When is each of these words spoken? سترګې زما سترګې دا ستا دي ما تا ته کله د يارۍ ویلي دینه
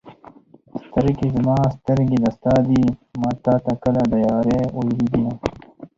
سترګې 0.83 1.27
زما 1.35 1.57
سترګې 1.77 2.17
دا 2.23 2.29
ستا 2.35 2.55
دي 2.67 2.83
ما 3.21 3.31
تا 3.43 3.53
ته 3.63 3.73
کله 3.83 4.01
د 4.11 4.13
يارۍ 4.25 4.55
ویلي 4.75 5.07
دینه 5.11 5.33